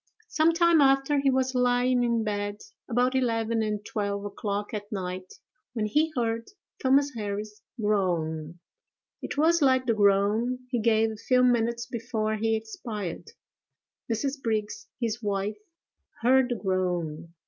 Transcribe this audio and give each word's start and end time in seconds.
Some 0.29 0.53
time 0.53 0.81
after, 0.81 1.19
he 1.19 1.29
was 1.29 1.53
lying 1.53 2.03
in 2.03 2.23
bed, 2.23 2.61
about 2.89 3.13
eleven 3.13 3.61
and 3.61 3.85
twelve 3.85 4.25
o'clock 4.25 4.73
at 4.73 4.91
night, 4.91 5.35
when 5.73 5.85
he 5.85 6.11
heard 6.15 6.47
Thomas 6.81 7.11
Harris 7.13 7.61
groan; 7.79 8.57
it 9.21 9.37
was 9.37 9.61
like 9.61 9.85
the 9.85 9.93
groan 9.93 10.57
he 10.71 10.79
gave 10.81 11.11
a 11.11 11.15
few 11.17 11.43
minutes 11.43 11.85
before 11.85 12.35
he 12.37 12.55
expired: 12.55 13.29
Mrs. 14.11 14.41
Brigs, 14.41 14.87
his 14.99 15.21
wife, 15.21 15.59
heard 16.23 16.49
the 16.49 16.55
groan. 16.55 17.35